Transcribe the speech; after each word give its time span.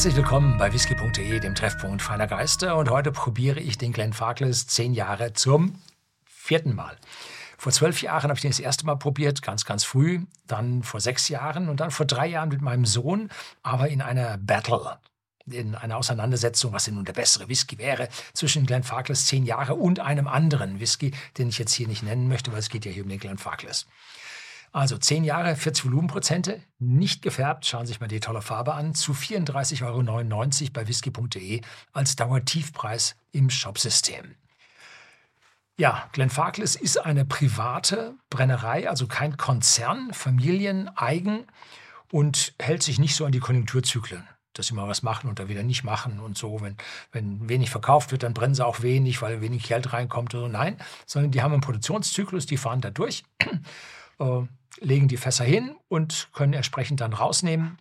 Herzlich 0.00 0.16
willkommen 0.16 0.56
bei 0.56 0.72
whisky.de, 0.72 1.40
dem 1.40 1.54
Treffpunkt 1.54 2.00
feiner 2.00 2.26
Geister. 2.26 2.74
Und 2.76 2.88
heute 2.88 3.12
probiere 3.12 3.60
ich 3.60 3.76
den 3.76 3.92
Glen 3.92 4.14
Farkless 4.14 4.66
zehn 4.66 4.94
Jahre 4.94 5.34
zum 5.34 5.78
vierten 6.24 6.74
Mal. 6.74 6.96
Vor 7.58 7.70
zwölf 7.70 8.00
Jahren 8.00 8.30
habe 8.30 8.34
ich 8.36 8.40
den 8.40 8.50
das 8.50 8.60
erste 8.60 8.86
Mal 8.86 8.94
probiert, 8.94 9.42
ganz, 9.42 9.66
ganz 9.66 9.84
früh. 9.84 10.24
Dann 10.46 10.82
vor 10.84 11.00
sechs 11.00 11.28
Jahren 11.28 11.68
und 11.68 11.80
dann 11.80 11.90
vor 11.90 12.06
drei 12.06 12.28
Jahren 12.28 12.48
mit 12.48 12.62
meinem 12.62 12.86
Sohn, 12.86 13.28
aber 13.62 13.88
in 13.88 14.00
einer 14.00 14.38
Battle 14.38 14.98
in 15.46 15.74
einer 15.74 15.98
Auseinandersetzung, 15.98 16.72
was 16.72 16.84
denn 16.84 16.94
nun 16.94 17.04
der 17.04 17.12
bessere 17.12 17.48
Whisky 17.48 17.76
wäre, 17.76 18.08
zwischen 18.32 18.64
Glen 18.64 18.84
Farkless 18.84 19.26
zehn 19.26 19.44
Jahre 19.44 19.74
und 19.74 20.00
einem 20.00 20.28
anderen 20.28 20.80
Whisky, 20.80 21.12
den 21.36 21.50
ich 21.50 21.58
jetzt 21.58 21.74
hier 21.74 21.88
nicht 21.88 22.02
nennen 22.02 22.26
möchte, 22.26 22.52
weil 22.52 22.60
es 22.60 22.70
geht 22.70 22.86
ja 22.86 22.90
hier 22.90 23.02
um 23.02 23.08
den 23.10 23.18
Glen 23.18 23.36
Farkless. 23.36 23.86
Also 24.72 24.96
10 24.96 25.24
Jahre, 25.24 25.56
40 25.56 25.86
Volumenprozente, 25.86 26.62
nicht 26.78 27.22
gefärbt, 27.22 27.66
schauen 27.66 27.86
Sie 27.86 27.92
sich 27.92 28.00
mal 28.00 28.06
die 28.06 28.20
tolle 28.20 28.40
Farbe 28.40 28.74
an, 28.74 28.94
zu 28.94 29.12
34,99 29.12 29.82
Euro 29.84 30.70
bei 30.72 30.86
whisky.de 30.86 31.60
als 31.92 32.14
Dauertiefpreis 32.14 33.16
im 33.32 33.50
Shopsystem. 33.50 34.36
Ja, 35.76 36.08
Glenfarclas 36.12 36.76
ist 36.76 36.98
eine 36.98 37.24
private 37.24 38.14
Brennerei, 38.28 38.88
also 38.88 39.06
kein 39.06 39.36
Konzern, 39.36 40.12
familieneigen 40.12 41.46
und 42.12 42.54
hält 42.60 42.82
sich 42.82 42.98
nicht 42.98 43.16
so 43.16 43.24
an 43.24 43.32
die 43.32 43.40
Konjunkturzyklen 43.40 44.28
dass 44.52 44.66
sie 44.66 44.74
mal 44.74 44.88
was 44.88 45.02
machen 45.02 45.30
und 45.30 45.38
dann 45.38 45.48
wieder 45.48 45.62
nicht 45.62 45.84
machen 45.84 46.20
und 46.20 46.36
so. 46.36 46.60
Wenn, 46.60 46.76
wenn 47.12 47.48
wenig 47.48 47.70
verkauft 47.70 48.10
wird, 48.10 48.24
dann 48.24 48.34
brennen 48.34 48.54
sie 48.54 48.66
auch 48.66 48.82
wenig, 48.82 49.22
weil 49.22 49.40
wenig 49.40 49.68
Geld 49.68 49.92
reinkommt 49.92 50.34
oder 50.34 50.44
so. 50.44 50.48
Nein, 50.48 50.76
sondern 51.06 51.30
die 51.30 51.40
haben 51.40 51.52
einen 51.52 51.60
Produktionszyklus, 51.60 52.46
die 52.46 52.56
fahren 52.56 52.80
da 52.80 52.90
durch, 52.90 53.22
äh, 54.18 54.42
legen 54.78 55.08
die 55.08 55.16
Fässer 55.16 55.44
hin 55.44 55.76
und 55.88 56.28
können 56.32 56.52
entsprechend 56.52 57.00
dann 57.00 57.12
rausnehmen 57.12 57.78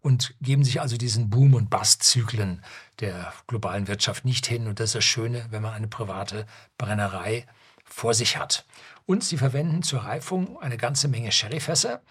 und 0.00 0.34
geben 0.42 0.64
sich 0.64 0.82
also 0.82 0.98
diesen 0.98 1.30
Boom- 1.30 1.54
und 1.54 1.70
Bust-Zyklen 1.70 2.62
der 3.00 3.32
globalen 3.46 3.88
Wirtschaft 3.88 4.26
nicht 4.26 4.46
hin. 4.46 4.66
Und 4.66 4.78
das 4.78 4.90
ist 4.90 4.96
das 4.96 5.04
Schöne, 5.04 5.46
wenn 5.50 5.62
man 5.62 5.72
eine 5.72 5.88
private 5.88 6.46
Brennerei 6.76 7.46
vor 7.84 8.12
sich 8.12 8.36
hat. 8.36 8.66
Und 9.06 9.24
sie 9.24 9.38
verwenden 9.38 9.82
zur 9.82 10.00
Reifung 10.00 10.60
eine 10.60 10.76
ganze 10.76 11.08
Menge 11.08 11.32
Sherryfässer. 11.32 12.02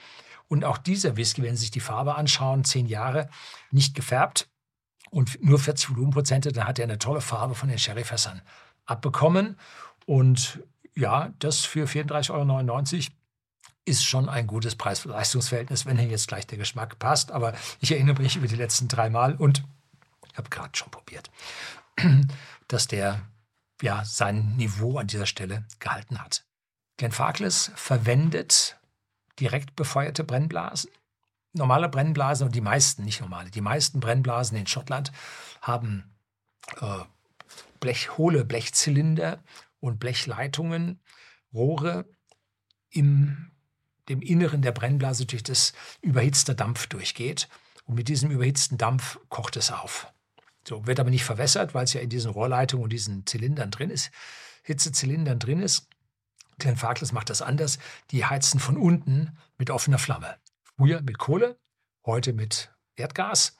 Und 0.48 0.66
auch 0.66 0.80
dieser 0.80 1.18
Whisky, 1.18 1.44
wenn 1.44 1.56
Sie 1.56 1.62
sich 1.62 1.72
die 1.72 1.80
Farbe 1.80 2.16
anschauen, 2.16 2.64
zehn 2.64 2.88
Jahre, 2.88 3.30
nicht 3.72 3.96
gefärbt 3.96 4.50
und 5.12 5.44
nur 5.44 5.60
40 5.60 5.92
Volumenprozente, 5.92 6.52
dann 6.52 6.68
hat 6.68 6.80
er 6.80 6.84
eine 6.84 7.00
tolle 7.00 7.22
Farbe 7.22 7.56
von 7.56 7.70
den 7.70 7.80
Sherryfässern 7.80 8.42
abbekommen. 8.86 9.58
Und 10.06 10.64
ja, 10.96 11.32
das 11.38 11.60
für 11.60 11.86
34,99 11.86 12.32
Euro 12.32 13.14
ist 13.86 14.06
schon 14.06 14.30
ein 14.30 14.48
gutes 14.48 14.76
Preis-Leistungsverhältnis, 14.76 15.86
wenn 15.86 15.98
hier 15.98 16.08
jetzt 16.08 16.28
gleich 16.28 16.48
der 16.48 16.58
Geschmack 16.58 17.00
passt. 17.00 17.32
Aber 17.32 17.54
ich 17.80 17.92
erinnere 17.92 18.22
mich 18.22 18.36
über 18.36 18.48
die 18.48 18.56
letzten 18.56 18.88
drei 18.88 19.10
Mal 19.10 19.36
und 19.36 19.64
ich 20.32 20.38
habe 20.38 20.50
gerade 20.50 20.76
schon 20.76 20.92
probiert, 20.92 21.30
dass 22.68 22.88
der 22.88 23.22
ja 23.82 24.04
sein 24.06 24.56
Niveau 24.56 24.98
an 24.98 25.08
dieser 25.08 25.26
Stelle 25.26 25.66
gehalten 25.80 26.20
hat. 26.20 26.46
Glenn 26.98 27.12
Farkless 27.12 27.72
verwendet 27.76 28.78
direkt 29.40 29.76
befeuerte 29.76 30.24
Brennblasen. 30.24 30.92
Normale 31.54 31.90
Brennblasen 31.90 32.48
und 32.48 32.56
die 32.56 32.62
meisten, 32.62 33.04
nicht 33.04 33.22
normale, 33.22 33.52
die 33.52 33.62
meisten 33.62 34.00
Brennblasen 34.00 34.58
in 34.58 34.68
Schottland 34.68 35.12
haben 35.62 36.16
äh, 36.80 37.00
Blech, 37.80 38.18
hohle 38.18 38.46
Blechzylinder 38.46 39.40
und 39.80 40.00
Blechleitungen, 40.00 41.00
Rohre 41.54 42.06
im 42.90 43.53
dem 44.10 44.22
Inneren 44.22 44.62
der 44.62 44.72
Brennblase 44.72 45.26
durch 45.26 45.44
das 45.44 45.74
überhitzte 46.02 46.56
Dampf 46.56 46.88
durchgeht. 46.88 47.48
Und 47.86 47.96
mit 47.96 48.08
diesem 48.08 48.32
überhitzten 48.32 48.78
Dampf 48.78 49.20
kocht 49.30 49.58
es 49.58 49.72
auf. 49.72 50.08
So, 50.68 50.88
wird 50.88 51.00
aber 51.00 51.10
nicht 51.10 51.26
verwässert, 51.26 51.74
weil 51.74 51.84
es 51.84 51.94
ja 51.94 52.02
in 52.02 52.10
diesen 52.10 52.32
Rohrleitungen 52.32 52.86
und 52.86 52.94
diesen 52.94 53.26
Zylindern 53.26 53.72
drin 53.72 53.90
ist, 53.90 54.12
Hitzezylindern 54.64 55.40
drin 55.40 55.60
ist. 55.60 55.88
Glenfarclas 56.60 57.12
macht 57.12 57.30
das 57.30 57.42
anders. 57.42 57.80
Die 58.12 58.26
heizen 58.26 58.60
von 58.60 58.78
unten 58.78 59.38
mit 59.58 59.70
offener 59.70 60.00
Flamme. 60.00 60.38
Früher 60.78 61.02
mit 61.02 61.18
Kohle, 61.18 61.60
heute 62.06 62.32
mit 62.32 62.72
Erdgas. 62.96 63.58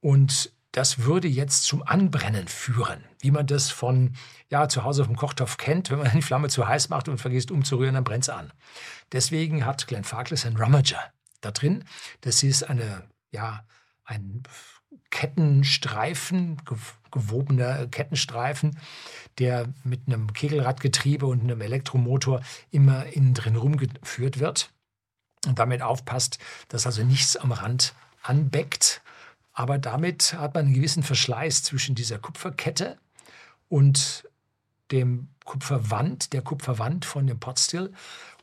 Und 0.00 0.52
das 0.78 1.00
würde 1.00 1.26
jetzt 1.26 1.64
zum 1.64 1.82
Anbrennen 1.82 2.46
führen, 2.46 3.02
wie 3.18 3.32
man 3.32 3.48
das 3.48 3.68
von 3.68 4.14
ja, 4.48 4.68
zu 4.68 4.84
Hause 4.84 5.02
auf 5.02 5.08
dem 5.08 5.16
Kochtopf 5.16 5.56
kennt. 5.56 5.90
Wenn 5.90 5.98
man 5.98 6.10
die 6.14 6.22
Flamme 6.22 6.48
zu 6.50 6.68
heiß 6.68 6.88
macht 6.88 7.08
und 7.08 7.18
vergisst 7.18 7.50
umzurühren, 7.50 7.96
dann 7.96 8.04
brennt 8.04 8.22
es 8.22 8.28
an. 8.28 8.52
Deswegen 9.10 9.66
hat 9.66 9.88
Glenn 9.88 10.04
Farkless 10.04 10.46
ein 10.46 10.56
Rummager 10.56 11.00
da 11.40 11.50
drin. 11.50 11.82
Das 12.20 12.44
ist 12.44 12.62
eine, 12.62 13.08
ja, 13.32 13.66
ein 14.04 14.44
Kettenstreifen, 15.10 16.62
gewobener 17.10 17.88
Kettenstreifen, 17.88 18.78
der 19.40 19.66
mit 19.82 20.02
einem 20.06 20.32
Kegelradgetriebe 20.32 21.26
und 21.26 21.40
einem 21.40 21.60
Elektromotor 21.60 22.40
immer 22.70 23.04
innen 23.06 23.34
drin 23.34 23.56
rumgeführt 23.56 24.38
wird 24.38 24.70
und 25.44 25.58
damit 25.58 25.82
aufpasst, 25.82 26.38
dass 26.68 26.86
also 26.86 27.02
nichts 27.02 27.36
am 27.36 27.50
Rand 27.50 27.96
anbeckt 28.22 29.02
aber 29.58 29.76
damit 29.76 30.34
hat 30.34 30.54
man 30.54 30.66
einen 30.66 30.74
gewissen 30.74 31.02
Verschleiß 31.02 31.64
zwischen 31.64 31.96
dieser 31.96 32.20
Kupferkette 32.20 32.96
und 33.68 34.22
dem 34.92 35.30
Kupferwand, 35.44 36.32
der 36.32 36.42
Kupferwand 36.42 37.04
von 37.04 37.26
dem 37.26 37.40
Potstill. 37.40 37.92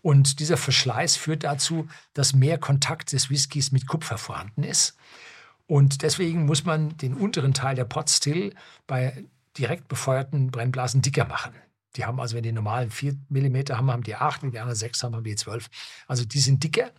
Und 0.01 0.41
dieser 0.41 0.57
Verschleiß 0.57 1.15
führt 1.15 1.45
dazu, 1.45 1.87
dass 2.13 2.35
mehr 2.35 2.57
Kontakt 2.57 3.13
des 3.13 3.29
Whiskys 3.29 3.71
mit 3.71 3.87
Kupfer 3.87 4.17
vorhanden 4.17 4.63
ist. 4.63 4.97
Und 5.67 6.01
deswegen 6.01 6.45
muss 6.45 6.65
man 6.65 6.97
den 6.97 7.13
unteren 7.13 7.53
Teil 7.53 7.75
der 7.75 7.85
Potstill 7.85 8.53
bei 8.85 9.23
direkt 9.57 9.87
befeuerten 9.87 10.51
Brennblasen 10.51 11.01
dicker 11.01 11.23
machen. 11.23 11.53
Die 11.95 12.03
haben 12.03 12.19
also, 12.19 12.35
wenn 12.35 12.43
die 12.43 12.51
normalen 12.51 12.91
4 12.91 13.15
mm 13.29 13.69
haben, 13.69 13.89
haben 13.89 14.03
die 14.03 14.15
8, 14.15 14.43
wenn 14.43 14.51
die 14.51 14.59
anderen 14.59 14.75
6 14.75 15.01
haben, 15.01 15.15
haben 15.15 15.23
die 15.23 15.35
12. 15.35 15.69
Also 16.07 16.25
die 16.25 16.41
sind 16.41 16.61
dicker 16.61 16.91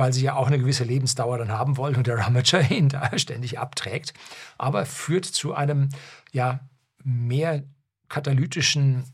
weil 0.00 0.14
sie 0.14 0.22
ja 0.22 0.34
auch 0.34 0.46
eine 0.46 0.58
gewisse 0.58 0.82
Lebensdauer 0.82 1.36
dann 1.36 1.52
haben 1.52 1.76
wollen 1.76 1.94
und 1.96 2.06
der 2.06 2.18
Ramager 2.18 2.70
ihn 2.70 2.88
da 2.88 3.18
ständig 3.18 3.58
abträgt, 3.58 4.14
aber 4.56 4.86
führt 4.86 5.26
zu 5.26 5.52
einem 5.52 5.90
ja 6.32 6.60
mehr 7.04 7.64
katalytischen 8.08 9.04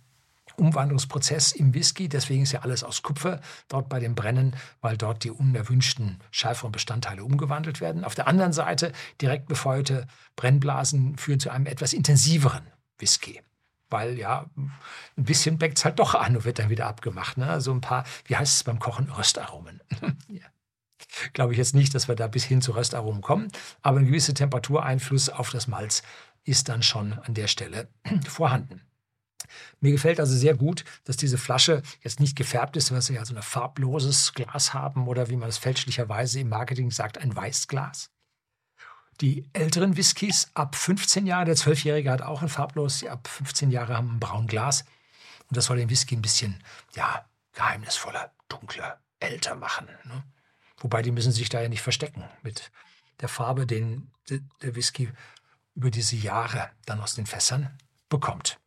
Umwandlungsprozess 0.57 1.51
im 1.53 1.75
Whisky. 1.75 2.09
Deswegen 2.09 2.45
ist 2.45 2.53
ja 2.53 2.61
alles 2.61 2.85
aus 2.85 3.03
Kupfer 3.03 3.41
dort 3.69 3.89
bei 3.89 3.99
dem 3.99 4.15
Brennen, 4.15 4.55
weil 4.81 4.97
dort 4.97 5.25
die 5.25 5.33
unerwünschten 5.33 6.21
schärferen 6.31 6.71
Bestandteile 6.71 7.25
umgewandelt 7.25 7.81
werden. 7.81 8.05
Auf 8.05 8.15
der 8.15 8.29
anderen 8.29 8.53
Seite 8.53 8.93
direkt 9.21 9.49
befeuerte 9.49 10.07
Brennblasen 10.37 11.19
führen 11.19 11.41
zu 11.41 11.51
einem 11.51 11.67
etwas 11.67 11.95
intensiveren 11.95 12.65
Whisky. 12.99 13.43
Weil 13.91 14.17
ja, 14.19 14.47
ein 14.57 14.71
bisschen 15.17 15.59
bäckt 15.59 15.79
es 15.79 15.85
halt 15.85 15.99
doch 15.99 16.15
an 16.15 16.37
und 16.37 16.45
wird 16.45 16.61
dann 16.61 16.71
wieder 16.71 16.87
abgemacht. 16.87 17.39
Ne? 17.39 17.61
So 17.61 17.73
ein 17.73 17.81
paar, 17.81 18.05
wie 18.27 18.37
heißt 18.37 18.55
es 18.55 18.65
beim 18.65 18.79
Kochen, 18.79 19.11
Röstaromen. 19.11 19.81
ja 20.29 20.43
glaube 21.33 21.53
ich 21.53 21.59
jetzt 21.59 21.75
nicht, 21.75 21.95
dass 21.95 22.09
wir 22.09 22.15
da 22.15 22.27
bis 22.27 22.45
hin 22.45 22.63
zu 22.63 22.73
Röstaromen 22.73 23.23
kommen. 23.23 23.49
Aber 23.83 23.99
ein 23.99 24.07
gewisser 24.07 24.35
Temperatureinfluss 24.35 25.29
auf 25.29 25.51
das 25.51 25.67
Malz 25.67 26.03
ist 26.45 26.69
dann 26.69 26.83
schon 26.83 27.13
an 27.13 27.35
der 27.35 27.49
Stelle 27.49 27.89
vorhanden. 28.29 28.83
Mir 29.81 29.93
gefällt 29.93 30.19
also 30.19 30.35
sehr 30.37 30.55
gut, 30.55 30.85
dass 31.05 31.17
diese 31.17 31.39
Flasche 31.39 31.83
jetzt 32.03 32.21
nicht 32.21 32.37
gefärbt 32.37 32.77
ist, 32.77 32.91
weil 32.93 33.03
sie 33.03 33.15
ja 33.15 33.25
so 33.25 33.35
ein 33.35 33.43
farbloses 33.43 34.33
Glas 34.33 34.75
haben 34.75 35.07
oder 35.09 35.29
wie 35.29 35.37
man 35.37 35.49
es 35.49 35.59
fälschlicherweise 35.59 36.41
im 36.41 36.49
Marketing 36.49 36.91
sagt, 36.91 37.19
ein 37.19 37.35
Weißglas. 37.35 38.11
Die 39.21 39.49
älteren 39.53 39.97
Whiskys 39.97 40.51
ab 40.55 40.75
15 40.75 41.27
Jahren, 41.27 41.47
der 41.47 41.57
12-Jährige 41.57 42.11
hat 42.11 42.23
auch 42.23 42.43
ein 42.43 42.49
farbloses, 42.49 43.01
die 43.01 43.09
ab 43.09 43.29
15 43.29 43.71
Jahre 43.71 43.97
haben 43.97 44.17
ein 44.17 44.21
braun 44.21 44.47
Glas. 44.47 44.85
Und 45.49 45.57
das 45.57 45.67
soll 45.67 45.79
den 45.79 45.91
Whisky 45.91 46.17
ein 46.17 46.23
bisschen, 46.23 46.63
ja, 46.95 47.25
geheimnisvoller, 47.53 48.33
dunkler, 48.49 49.01
älter 49.21 49.55
machen. 49.55 49.87
Ne? 50.05 50.23
Wobei 50.79 51.03
die 51.03 51.13
müssen 51.13 51.33
sich 51.33 51.49
da 51.49 51.61
ja 51.61 51.69
nicht 51.69 51.83
verstecken 51.83 52.25
mit 52.43 52.71
der 53.21 53.29
Farbe, 53.29 53.67
den 53.67 54.13
der 54.29 54.75
Whisky 54.75 55.11
über 55.75 55.91
diese 55.91 56.17
Jahre 56.17 56.71
dann 56.85 57.01
aus 57.01 57.15
den 57.15 57.27
Fässern 57.27 57.79
bekommt. 58.09 58.61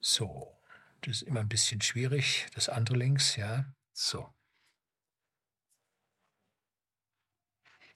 So, 0.00 0.58
das 1.02 1.16
ist 1.16 1.22
immer 1.22 1.40
ein 1.40 1.48
bisschen 1.48 1.80
schwierig. 1.80 2.46
Das 2.54 2.68
andere 2.68 2.96
links, 2.96 3.36
ja. 3.36 3.64
So. 3.92 4.32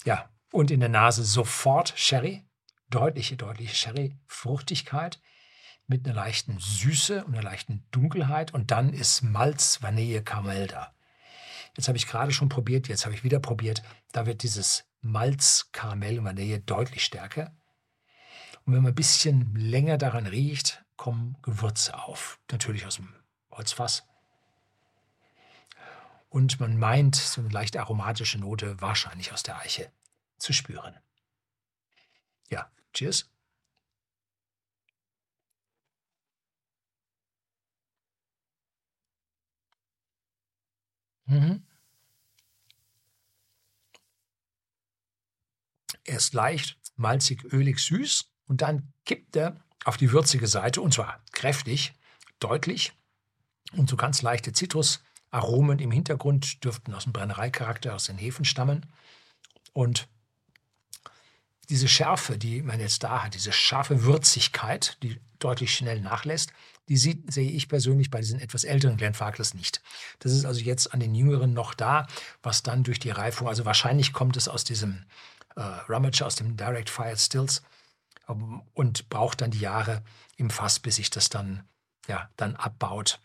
Ja, 0.04 0.30
und 0.52 0.70
in 0.70 0.80
der 0.80 0.88
Nase 0.88 1.24
sofort 1.24 1.92
Sherry, 1.96 2.44
deutliche, 2.90 3.36
deutliche 3.36 3.74
Sherry-Fruchtigkeit 3.74 5.20
mit 5.86 6.06
einer 6.06 6.14
leichten 6.14 6.58
Süße 6.58 7.24
und 7.24 7.34
einer 7.34 7.42
leichten 7.42 7.86
Dunkelheit. 7.90 8.54
Und 8.54 8.70
dann 8.70 8.92
ist 8.92 9.22
Malz, 9.22 9.82
Vanille, 9.82 10.22
Karamell 10.22 10.68
da. 10.68 10.95
Jetzt 11.76 11.88
habe 11.88 11.98
ich 11.98 12.06
gerade 12.06 12.32
schon 12.32 12.48
probiert, 12.48 12.88
jetzt 12.88 13.04
habe 13.04 13.14
ich 13.14 13.22
wieder 13.22 13.38
probiert. 13.38 13.82
Da 14.12 14.24
wird 14.26 14.42
dieses 14.42 14.84
Malz, 15.02 15.68
Karamell 15.72 16.18
und 16.18 16.24
Vanille 16.24 16.60
deutlich 16.60 17.04
stärker. 17.04 17.54
Und 18.64 18.72
wenn 18.74 18.82
man 18.82 18.92
ein 18.92 18.96
bisschen 18.96 19.54
länger 19.54 19.98
daran 19.98 20.26
riecht, 20.26 20.84
kommen 20.96 21.36
Gewürze 21.42 21.96
auf. 21.98 22.40
Natürlich 22.50 22.86
aus 22.86 22.96
dem 22.96 23.14
Holzfass. 23.50 24.04
Und 26.30 26.58
man 26.60 26.78
meint, 26.78 27.14
so 27.14 27.40
eine 27.40 27.50
leicht 27.50 27.76
aromatische 27.76 28.38
Note 28.38 28.80
wahrscheinlich 28.80 29.32
aus 29.32 29.42
der 29.42 29.58
Eiche 29.58 29.92
zu 30.38 30.52
spüren. 30.52 30.94
Ja, 32.50 32.70
cheers. 32.92 33.30
Mhm. 41.26 41.65
Er 46.06 46.16
ist 46.16 46.34
leicht, 46.34 46.78
malzig, 46.96 47.44
ölig, 47.52 47.80
süß 47.80 48.26
und 48.46 48.62
dann 48.62 48.92
kippt 49.04 49.36
er 49.36 49.60
auf 49.84 49.96
die 49.96 50.12
würzige 50.12 50.46
Seite 50.46 50.80
und 50.80 50.94
zwar 50.94 51.20
kräftig, 51.32 51.94
deutlich 52.40 52.92
und 53.72 53.88
so 53.88 53.96
ganz 53.96 54.22
leichte 54.22 54.52
Zitrusaromen 54.52 55.78
im 55.78 55.90
Hintergrund 55.90 56.64
dürften 56.64 56.94
aus 56.94 57.04
dem 57.04 57.12
Brennereicharakter, 57.12 57.94
aus 57.94 58.04
den 58.04 58.18
Hefen 58.18 58.44
stammen. 58.44 58.86
Und 59.72 60.08
diese 61.68 61.88
Schärfe, 61.88 62.38
die 62.38 62.62
man 62.62 62.80
jetzt 62.80 63.02
da 63.02 63.24
hat, 63.24 63.34
diese 63.34 63.52
scharfe 63.52 64.04
Würzigkeit, 64.04 64.96
die 65.02 65.20
deutlich 65.38 65.74
schnell 65.74 66.00
nachlässt, 66.00 66.52
die 66.88 66.96
sieht, 66.96 67.32
sehe 67.32 67.50
ich 67.50 67.68
persönlich 67.68 68.10
bei 68.10 68.20
diesen 68.20 68.38
etwas 68.38 68.62
älteren 68.62 68.96
Glenfarclas 68.96 69.54
nicht. 69.54 69.82
Das 70.20 70.32
ist 70.32 70.44
also 70.44 70.60
jetzt 70.60 70.94
an 70.94 71.00
den 71.00 71.14
jüngeren 71.14 71.52
noch 71.52 71.74
da, 71.74 72.06
was 72.42 72.62
dann 72.62 72.84
durch 72.84 73.00
die 73.00 73.10
Reifung, 73.10 73.48
also 73.48 73.64
wahrscheinlich 73.64 74.12
kommt 74.12 74.36
es 74.36 74.46
aus 74.46 74.62
diesem 74.62 75.04
äh, 75.56 75.62
Rummager, 75.88 76.26
aus 76.26 76.36
dem 76.36 76.56
Direct 76.56 76.90
Fired 76.90 77.18
Stills 77.18 77.62
ähm, 78.28 78.62
und 78.74 79.08
braucht 79.08 79.40
dann 79.40 79.50
die 79.50 79.60
Jahre 79.60 80.02
im 80.36 80.50
Fass, 80.50 80.78
bis 80.78 80.96
sich 80.96 81.10
das 81.10 81.28
dann, 81.28 81.68
ja, 82.06 82.30
dann 82.36 82.56
abbaut 82.56 83.20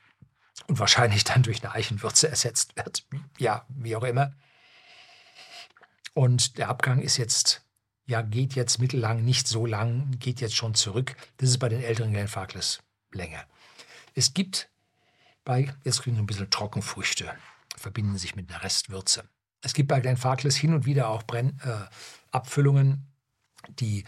und 0.68 0.80
wahrscheinlich 0.80 1.24
dann 1.24 1.44
durch 1.44 1.64
eine 1.64 1.74
Eichenwürze 1.74 2.30
ersetzt 2.30 2.76
wird. 2.76 3.06
Ja, 3.38 3.66
wie 3.70 3.96
auch 3.96 4.04
immer. 4.04 4.34
Und 6.14 6.58
der 6.58 6.70
Abgang 6.70 7.02
ist 7.02 7.18
jetzt, 7.18 7.66
ja, 8.06 8.22
geht 8.22 8.56
jetzt 8.56 8.80
mittellang, 8.80 9.24
nicht 9.24 9.48
so 9.48 9.66
lang, 9.66 10.12
geht 10.20 10.42
jetzt 10.42 10.56
schon 10.56 10.76
zurück. 10.76 11.16
Das 11.38 11.50
ist 11.50 11.60
bei 11.60 11.70
den 11.70 11.84
älteren 11.84 12.12
Glenfarclas 12.12 12.80
länger. 13.12 13.46
Es 14.14 14.34
gibt 14.34 14.70
bei, 15.46 15.74
jetzt 15.84 16.02
kriegen 16.02 16.18
wir 16.18 16.24
ein 16.24 16.28
bisschen 16.28 16.50
Trockenfrüchte, 16.50 17.34
verbinden 17.78 18.18
sich 18.18 18.36
mit 18.36 18.50
einer 18.50 18.64
Restwürze. 18.64 19.28
Es 19.62 19.74
gibt 19.74 19.90
bei 19.90 20.00
Glenfarclas 20.00 20.56
hin 20.56 20.74
und 20.74 20.86
wieder 20.86 21.10
auch 21.10 21.24
Brenn, 21.24 21.60
äh, 21.64 21.86
Abfüllungen, 22.32 23.08
die 23.70 24.06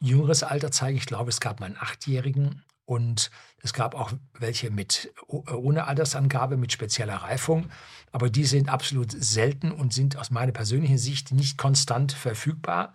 jüngeres 0.00 0.42
Alter 0.42 0.70
zeigen. 0.70 0.98
Ich 0.98 1.06
glaube, 1.06 1.30
es 1.30 1.40
gab 1.40 1.60
mal 1.60 1.66
einen 1.66 1.78
Achtjährigen 1.78 2.64
und 2.84 3.30
es 3.62 3.72
gab 3.72 3.94
auch 3.94 4.12
welche 4.38 4.70
mit 4.70 5.12
ohne 5.26 5.86
Altersangabe, 5.86 6.56
mit 6.56 6.72
spezieller 6.72 7.16
Reifung. 7.16 7.70
Aber 8.12 8.28
die 8.28 8.44
sind 8.44 8.68
absolut 8.68 9.10
selten 9.12 9.72
und 9.72 9.94
sind 9.94 10.16
aus 10.16 10.30
meiner 10.30 10.52
persönlichen 10.52 10.98
Sicht 10.98 11.32
nicht 11.32 11.56
konstant 11.56 12.12
verfügbar. 12.12 12.94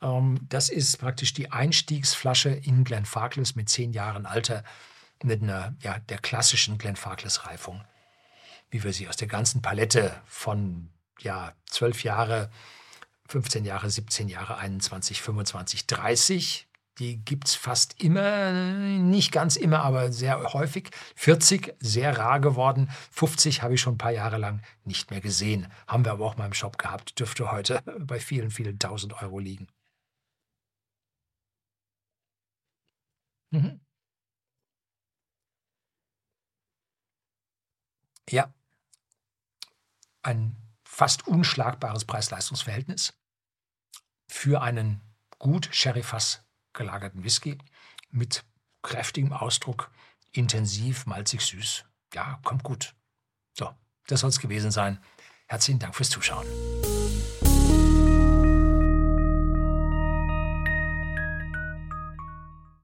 Ähm, 0.00 0.38
das 0.48 0.68
ist 0.68 0.98
praktisch 0.98 1.32
die 1.32 1.50
Einstiegsflasche 1.50 2.50
in 2.50 2.84
Glenfarclas 2.84 3.56
mit 3.56 3.68
zehn 3.68 3.92
Jahren 3.92 4.26
Alter, 4.26 4.62
mit 5.22 5.42
einer, 5.42 5.74
ja, 5.80 5.98
der 5.98 6.18
klassischen 6.18 6.78
Glenfarclas-Reifung, 6.78 7.82
wie 8.70 8.82
wir 8.82 8.92
sie 8.92 9.08
aus 9.08 9.16
der 9.16 9.28
ganzen 9.28 9.62
Palette 9.62 10.20
von 10.26 10.90
ja, 11.20 11.52
zwölf 11.66 12.04
Jahre, 12.04 12.50
15 13.28 13.64
Jahre, 13.64 13.90
17 13.90 14.28
Jahre, 14.28 14.56
21, 14.56 15.22
25, 15.22 15.86
30 15.86 16.68
die 17.00 17.16
gibt 17.24 17.48
es 17.48 17.54
fast 17.54 18.00
immer, 18.02 18.52
nicht 18.52 19.32
ganz 19.32 19.56
immer, 19.56 19.82
aber 19.82 20.12
sehr 20.12 20.52
häufig. 20.52 20.90
40, 21.16 21.74
sehr 21.80 22.18
rar 22.18 22.40
geworden. 22.40 22.90
50 23.12 23.62
habe 23.62 23.74
ich 23.74 23.80
schon 23.80 23.94
ein 23.94 23.98
paar 23.98 24.12
Jahre 24.12 24.36
lang 24.38 24.62
nicht 24.84 25.10
mehr 25.10 25.20
gesehen. 25.22 25.66
Haben 25.86 26.04
wir 26.04 26.12
aber 26.12 26.26
auch 26.26 26.36
mal 26.36 26.46
im 26.46 26.52
Shop 26.54 26.78
gehabt. 26.78 27.18
Dürfte 27.18 27.50
heute 27.50 27.82
bei 28.00 28.20
vielen, 28.20 28.50
vielen 28.50 28.78
tausend 28.78 29.14
Euro 29.22 29.38
liegen. 29.38 29.66
Mhm. 33.52 33.80
Ja, 38.30 38.52
ein 40.22 40.56
fast 40.84 41.26
unschlagbares 41.26 42.04
Preis-Leistungs-Verhältnis 42.04 43.14
für 44.28 44.62
einen 44.62 45.00
gut 45.38 45.68
Sherry-Fass 45.72 46.44
gelagerten 46.72 47.24
Whisky 47.24 47.58
mit 48.10 48.44
kräftigem 48.82 49.32
Ausdruck, 49.32 49.90
intensiv, 50.32 51.06
malzig, 51.06 51.42
süß. 51.42 51.84
Ja, 52.14 52.40
kommt 52.44 52.62
gut. 52.62 52.94
So, 53.56 53.70
das 54.06 54.20
soll 54.20 54.30
es 54.30 54.40
gewesen 54.40 54.70
sein. 54.70 55.02
Herzlichen 55.46 55.78
Dank 55.78 55.94
fürs 55.94 56.10
Zuschauen. 56.10 56.46